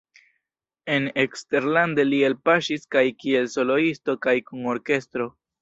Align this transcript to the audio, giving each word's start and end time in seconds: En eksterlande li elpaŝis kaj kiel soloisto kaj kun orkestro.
En 0.93 1.05
eksterlande 1.23 2.07
li 2.09 2.23
elpaŝis 2.31 2.89
kaj 2.97 3.05
kiel 3.21 3.53
soloisto 3.59 4.19
kaj 4.29 4.37
kun 4.49 4.69
orkestro. 4.77 5.33